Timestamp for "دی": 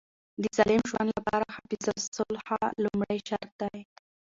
3.61-3.79